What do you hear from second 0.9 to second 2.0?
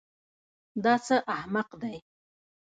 څه احمق دی.